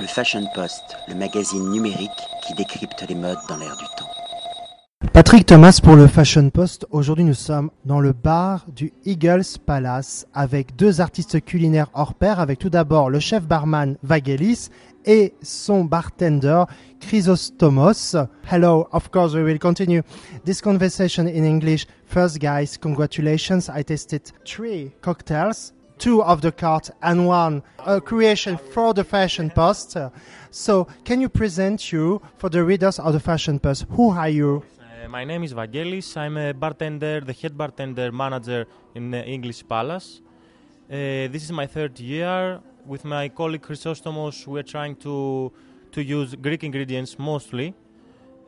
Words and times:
Le 0.00 0.06
Fashion 0.06 0.44
Post, 0.54 0.96
le 1.08 1.16
magazine 1.16 1.70
numérique 1.70 2.10
qui 2.46 2.54
décrypte 2.54 3.04
les 3.08 3.16
modes 3.16 3.38
dans 3.48 3.56
l'air 3.56 3.76
du 3.76 3.84
temps. 3.96 4.06
Patrick 5.12 5.44
Thomas 5.44 5.80
pour 5.82 5.96
le 5.96 6.06
Fashion 6.06 6.50
Post. 6.50 6.86
Aujourd'hui, 6.92 7.24
nous 7.24 7.34
sommes 7.34 7.70
dans 7.84 7.98
le 7.98 8.12
bar 8.12 8.64
du 8.68 8.92
Eagles 9.04 9.58
Palace 9.66 10.26
avec 10.34 10.76
deux 10.76 11.00
artistes 11.00 11.44
culinaires 11.44 11.90
hors 11.94 12.14
pair. 12.14 12.38
Avec 12.38 12.60
tout 12.60 12.70
d'abord 12.70 13.10
le 13.10 13.18
chef 13.18 13.42
barman 13.42 13.96
Vagelis 14.04 14.68
et 15.04 15.34
son 15.42 15.84
bartender 15.84 16.62
Chrysostomos. 17.00 18.14
Hello, 18.48 18.86
of 18.92 19.10
course, 19.10 19.34
we 19.34 19.42
will 19.42 19.58
continue 19.58 20.02
this 20.44 20.60
conversation 20.60 21.26
in 21.26 21.42
English. 21.44 21.86
First, 22.06 22.38
guys, 22.38 22.78
congratulations. 22.80 23.68
I 23.68 23.82
tasted 23.82 24.22
three 24.44 24.92
cocktails. 25.00 25.72
Two 25.98 26.22
of 26.22 26.42
the 26.42 26.52
cart 26.52 26.90
and 27.02 27.26
one 27.26 27.62
a 27.84 28.00
creation 28.00 28.56
for 28.56 28.94
the 28.94 29.02
Fashion 29.02 29.50
Post. 29.50 29.96
So, 30.50 30.86
can 31.04 31.20
you 31.20 31.28
present 31.28 31.92
you 31.92 32.22
for 32.36 32.48
the 32.48 32.62
readers 32.62 33.00
of 33.00 33.12
the 33.12 33.20
Fashion 33.20 33.58
Post? 33.58 33.86
Who 33.90 34.10
are 34.10 34.28
you? 34.28 34.62
Uh, 34.80 35.08
my 35.08 35.24
name 35.24 35.42
is 35.42 35.52
Vangelis. 35.52 36.16
I'm 36.16 36.36
a 36.36 36.54
bartender, 36.54 37.20
the 37.20 37.32
head 37.32 37.58
bartender 37.58 38.12
manager 38.12 38.66
in 38.94 39.10
the 39.10 39.28
Eagles 39.28 39.62
Palace. 39.62 40.20
Uh, 40.88 41.26
this 41.34 41.42
is 41.42 41.52
my 41.52 41.66
third 41.66 41.98
year. 41.98 42.60
With 42.86 43.04
my 43.04 43.28
colleague 43.28 43.62
Chrysostomos, 43.62 44.46
we 44.46 44.60
are 44.60 44.68
trying 44.74 44.94
to 44.96 45.52
to 45.92 46.02
use 46.02 46.34
Greek 46.36 46.62
ingredients 46.62 47.18
mostly, 47.18 47.74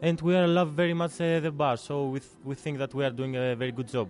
and 0.01 0.21
we 0.21 0.37
are 0.37 0.47
love 0.47 0.71
very 0.71 0.95
much 0.95 1.21
uh, 1.21 1.41
the 1.41 1.51
bar. 1.51 1.77
So 1.77 2.07
we, 2.09 2.21
th- 2.21 2.33
we 2.45 2.55
think 2.55 2.79
that 2.79 2.95
we 2.95 3.05
are 3.05 3.11
doing 3.11 3.35
a 3.37 3.57
very 3.57 3.73
good 3.73 3.89
job. 3.89 4.09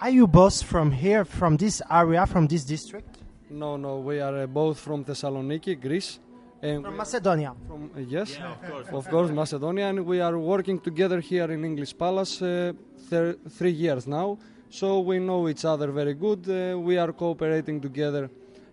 Are 0.00 0.10
you 0.10 0.26
both 0.26 0.62
from 0.62 0.90
here, 0.92 1.24
from 1.24 1.56
this 1.56 1.80
area, 1.90 2.26
from 2.26 2.46
this 2.46 2.64
district? 2.64 3.18
No, 3.50 3.76
no, 3.76 3.98
we 3.98 4.20
are 4.20 4.42
uh, 4.42 4.46
both 4.46 4.78
from 4.78 5.04
Thessaloniki, 5.04 5.80
Greece. 5.80 6.18
And 6.62 6.84
From 6.84 6.96
Macedonia. 6.96 7.54
from, 7.66 7.90
uh, 7.96 8.00
yes, 8.00 8.36
of 8.38 8.70
course. 8.70 8.88
of 8.92 9.08
course, 9.08 9.30
Macedonia, 9.30 9.86
and 9.88 10.04
we 10.04 10.20
are 10.20 10.38
working 10.38 10.80
together 10.80 11.20
here 11.20 11.50
in 11.52 11.64
Eagles 11.64 11.92
Palace 11.92 12.42
uh, 12.42 12.72
thir- 13.08 13.36
three 13.50 13.70
years 13.70 14.06
now. 14.06 14.38
So 14.70 15.00
we 15.00 15.18
know 15.18 15.48
each 15.48 15.64
other 15.64 15.90
very 15.92 16.14
good. 16.14 16.48
Uh, 16.48 16.78
we 16.78 16.98
are 16.98 17.12
cooperating 17.12 17.80
together 17.80 18.28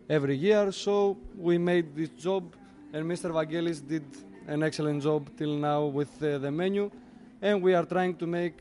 every 0.10 0.36
year. 0.36 0.72
So 0.72 1.18
we 1.38 1.58
made 1.58 1.96
this 1.96 2.10
job, 2.10 2.44
and 2.94 3.06
Mr. 3.06 3.32
Vangelis 3.32 3.86
did 3.86 4.04
an 4.48 4.64
excellent 4.64 5.04
job 5.04 5.30
till 5.38 5.56
now 5.56 5.86
with 5.86 6.12
uh, 6.24 6.38
the 6.40 6.52
menu, 6.52 6.90
and 7.42 7.62
we 7.62 7.74
are 7.76 7.86
trying 7.86 8.16
to 8.16 8.26
make 8.26 8.56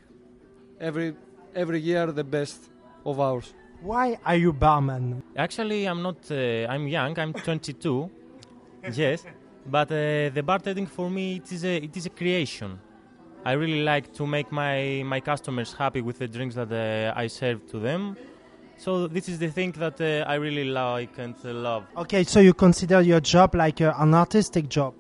every 0.81 1.15
every 1.55 1.81
year 1.81 2.13
the 2.13 2.25
best 2.25 2.71
of 3.05 3.21
ours. 3.21 3.55
Why 3.81 4.19
are 4.25 4.37
you 4.37 4.53
barman? 4.53 5.23
Actually, 5.37 5.87
I'm 5.87 6.03
not. 6.03 6.31
Uh, 6.31 6.67
I'm 6.69 6.87
young. 6.87 7.19
I'm 7.19 7.33
22. 7.33 8.11
yes, 8.93 9.25
but 9.67 9.91
uh, 9.91 10.31
the 10.31 10.43
bartending 10.45 10.89
for 10.89 11.11
me 11.11 11.37
it 11.37 11.51
is 11.53 11.65
a 11.65 11.77
it 11.77 11.97
is 11.97 12.07
a 12.07 12.11
creation. 12.11 12.79
I 13.45 13.53
really 13.53 13.83
like 13.83 14.13
to 14.15 14.27
make 14.27 14.53
my 14.53 15.03
my 15.05 15.21
customers 15.21 15.73
happy 15.73 16.01
with 16.01 16.19
the 16.19 16.29
drinks 16.29 16.55
that 16.55 16.71
uh, 16.73 17.19
I 17.19 17.27
serve 17.27 17.67
to 17.71 17.81
them. 17.81 18.17
So 18.77 19.07
this 19.07 19.29
is 19.29 19.39
the 19.39 19.49
thing 19.49 19.73
that 19.73 20.01
uh, 20.01 20.29
I 20.29 20.35
really 20.35 20.65
like 20.65 21.19
and 21.19 21.35
uh, 21.45 21.53
love. 21.53 21.85
Okay, 21.97 22.25
so 22.25 22.41
you 22.41 22.55
consider 22.55 23.01
your 23.01 23.21
job 23.21 23.55
like 23.55 23.81
uh, 23.81 23.95
an 23.99 24.15
artistic 24.15 24.69
job. 24.69 24.95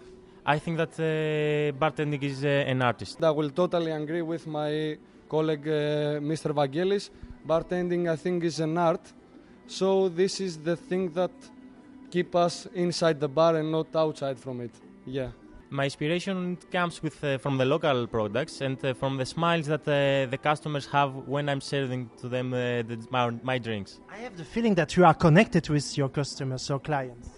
I 0.45 0.59
think 0.59 0.77
that 0.77 0.95
uh, 0.99 1.77
bartending 1.79 2.23
is 2.23 2.45
uh, 2.45 2.49
an 2.49 2.83
artist. 2.83 3.23
I 3.23 3.31
will 3.31 3.51
totally 3.51 3.93
agree 3.93 4.23
with 4.23 4.47
my 4.47 4.99
colleague 5.35 5.69
uh, 5.69 6.21
Mr. 6.31 6.49
Vangelis. 6.59 7.05
Bartending, 7.51 8.03
I 8.15 8.17
think, 8.25 8.45
is 8.45 8.61
an 8.61 8.77
art. 8.79 9.05
So 9.67 10.09
this 10.09 10.35
is 10.47 10.53
the 10.69 10.77
thing 10.89 11.05
that 11.19 11.35
keep 12.11 12.31
us 12.47 12.55
inside 12.75 13.19
the 13.19 13.29
bar 13.29 13.57
and 13.61 13.69
not 13.73 13.89
outside 14.05 14.39
from 14.39 14.61
it. 14.61 14.75
Yeah. 15.07 15.31
My 15.71 15.85
inspiration 15.85 16.59
comes 16.71 17.03
with 17.03 17.17
uh, 17.25 17.39
from 17.39 17.57
the 17.57 17.65
local 17.65 18.07
products 18.07 18.61
and 18.61 18.79
uh, 18.85 18.93
from 19.01 19.17
the 19.17 19.25
smiles 19.25 19.67
that 19.73 19.85
uh, 19.89 20.31
the 20.31 20.39
customers 20.51 20.87
have 20.97 21.11
when 21.35 21.49
I'm 21.49 21.63
serving 21.63 22.11
to 22.21 22.29
them 22.29 22.53
uh, 22.53 22.59
the, 22.89 22.97
my, 23.11 23.31
my 23.43 23.59
drinks. 23.59 23.99
I 24.17 24.19
have 24.27 24.37
the 24.37 24.45
feeling 24.45 24.75
that 24.75 24.91
you 24.97 25.07
are 25.07 25.15
connected 25.15 25.65
with 25.71 25.87
your 25.97 26.11
customers 26.11 26.71
or 26.71 26.79
clients. 26.79 27.29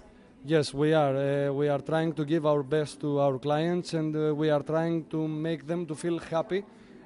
Yes, 0.44 0.74
we 0.74 0.92
are. 0.92 1.16
Uh, 1.16 1.52
we 1.60 1.68
are 1.68 1.82
trying 1.90 2.12
to 2.18 2.24
give 2.24 2.44
our 2.44 2.62
best 2.62 3.00
to 3.00 3.20
our 3.20 3.38
clients, 3.38 3.94
and 3.94 4.14
uh, 4.14 4.34
we 4.34 4.50
are 4.50 4.62
trying 4.62 5.04
to 5.14 5.28
make 5.28 5.62
them 5.66 5.86
to 5.86 5.94
feel 5.94 6.18
happy, 6.18 6.60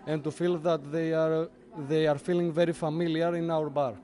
and 0.09 0.25
to 0.25 0.31
feel 0.31 0.57
that 0.59 0.81
they 0.91 1.13
are 1.13 1.49
they 1.89 2.07
are 2.09 2.19
feeling 2.19 2.51
very 2.51 2.73
familiar 2.73 3.37
in 3.37 3.51
our 3.51 3.71
bar. 3.71 3.95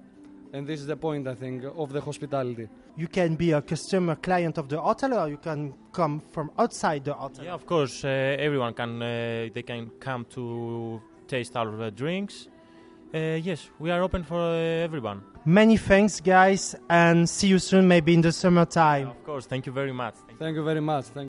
And 0.52 0.64
this 0.66 0.80
is 0.80 0.86
the 0.86 0.96
point, 0.96 1.26
I 1.26 1.34
think, 1.34 1.64
of 1.64 1.92
the 1.92 2.00
hospitality. 2.00 2.68
You 2.96 3.08
can 3.08 3.34
be 3.34 3.50
a 3.50 3.60
customer 3.60 4.14
client 4.14 4.56
of 4.58 4.68
the 4.68 4.80
hotel 4.80 5.14
or 5.14 5.28
you 5.28 5.38
can 5.38 5.74
come 5.92 6.20
from 6.20 6.52
outside 6.56 7.04
the 7.04 7.14
hotel. 7.14 7.44
Yeah, 7.44 7.54
of 7.54 7.66
course, 7.66 8.04
uh, 8.04 8.36
everyone 8.38 8.72
can 8.74 9.02
uh, 9.02 9.48
they 9.52 9.62
can 9.62 9.90
come 9.98 10.24
to 10.36 11.02
taste 11.26 11.56
our 11.56 11.82
uh, 11.82 11.90
drinks. 11.90 12.48
Uh, 13.12 13.40
yes, 13.42 13.70
we 13.80 13.90
are 13.90 14.02
open 14.02 14.22
for 14.22 14.40
uh, 14.40 14.86
everyone. 14.86 15.22
Many 15.44 15.76
thanks, 15.76 16.20
guys, 16.20 16.76
and 16.88 17.28
see 17.28 17.48
you 17.48 17.58
soon, 17.58 17.88
maybe 17.88 18.14
in 18.14 18.20
the 18.20 18.32
summertime. 18.32 19.08
Of 19.08 19.24
course, 19.24 19.46
thank 19.46 19.66
you 19.66 19.72
very 19.72 19.92
much. 19.92 20.14
Thank 20.26 20.38
Thank 20.38 20.56
you 20.56 20.64
very 20.64 20.80
much. 20.80 21.06
Thank 21.06 21.28